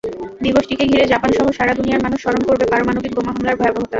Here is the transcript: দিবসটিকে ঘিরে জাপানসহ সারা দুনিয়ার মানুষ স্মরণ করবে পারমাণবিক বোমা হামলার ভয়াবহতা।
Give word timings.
দিবসটিকে 0.41 0.83
ঘিরে 0.85 1.05
জাপানসহ 1.07 1.45
সারা 1.57 1.73
দুনিয়ার 1.73 2.03
মানুষ 2.03 2.19
স্মরণ 2.21 2.41
করবে 2.43 2.65
পারমাণবিক 2.71 3.11
বোমা 3.15 3.31
হামলার 3.33 3.57
ভয়াবহতা। 3.59 3.89